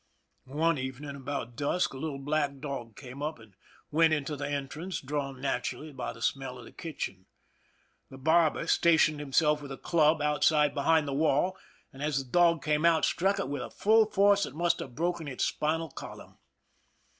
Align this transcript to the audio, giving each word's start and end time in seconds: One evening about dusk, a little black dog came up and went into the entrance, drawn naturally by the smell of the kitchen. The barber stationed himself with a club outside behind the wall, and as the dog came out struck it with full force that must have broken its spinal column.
One 0.47 0.79
evening 0.79 1.15
about 1.15 1.55
dusk, 1.55 1.93
a 1.93 1.97
little 1.99 2.17
black 2.17 2.57
dog 2.57 2.95
came 2.95 3.21
up 3.21 3.37
and 3.37 3.53
went 3.91 4.15
into 4.15 4.35
the 4.35 4.49
entrance, 4.49 4.99
drawn 4.99 5.39
naturally 5.39 5.91
by 5.91 6.11
the 6.11 6.23
smell 6.23 6.57
of 6.57 6.65
the 6.65 6.71
kitchen. 6.71 7.27
The 8.09 8.17
barber 8.17 8.65
stationed 8.65 9.19
himself 9.19 9.61
with 9.61 9.71
a 9.71 9.77
club 9.77 10.19
outside 10.19 10.73
behind 10.73 11.07
the 11.07 11.13
wall, 11.13 11.55
and 11.93 12.01
as 12.01 12.17
the 12.17 12.31
dog 12.31 12.63
came 12.63 12.83
out 12.83 13.05
struck 13.05 13.37
it 13.37 13.47
with 13.47 13.71
full 13.75 14.07
force 14.07 14.41
that 14.45 14.55
must 14.55 14.79
have 14.79 14.95
broken 14.95 15.27
its 15.27 15.45
spinal 15.45 15.91
column. 15.91 16.39